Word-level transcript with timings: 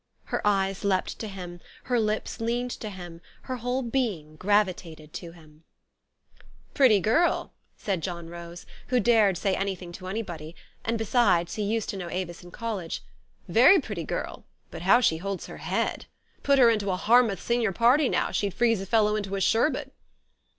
Her 0.23 0.41
eyes 0.43 0.83
leaped 0.83 1.19
to 1.19 1.27
him; 1.27 1.59
her 1.83 1.99
lips 1.99 2.39
leaned 2.41 2.71
to 2.71 2.89
him; 2.89 3.21
her 3.43 3.57
whole 3.57 3.83
being 3.83 4.35
gravitated 4.35 5.13
to 5.13 5.31
him. 5.33 5.63
THE 6.33 6.43
STORY 6.43 6.47
OF 6.47 6.47
AVIS. 6.47 6.51
19 6.73 6.73
"Pretty 6.73 6.99
girl," 7.01 7.53
said 7.77 8.01
John 8.01 8.27
Rose, 8.27 8.65
who 8.87 8.99
dared 8.99 9.37
say 9.37 9.55
any 9.55 9.75
thing 9.75 9.91
to 9.91 10.07
anybody; 10.07 10.55
and, 10.83 10.97
besides, 10.97 11.53
he 11.53 11.61
used 11.61 11.87
to 11.89 11.97
know 11.97 12.09
Avis 12.09 12.41
in 12.43 12.49
college," 12.49 13.03
very 13.47 13.79
pretty 13.79 14.03
girl; 14.03 14.43
but 14.71 14.81
how 14.81 15.01
she 15.01 15.17
holds 15.17 15.45
her 15.45 15.57
head! 15.57 16.07
Put 16.41 16.57
her 16.57 16.71
into 16.71 16.89
a 16.89 16.97
Harmouth 16.97 17.39
Sen 17.39 17.59
ior 17.61 17.71
party 17.75 18.09
now, 18.09 18.31
she'd 18.31 18.55
freeze 18.55 18.81
a 18.81 18.87
fellow 18.87 19.15
into 19.15 19.35
a 19.35 19.39
sherbet." 19.39 19.93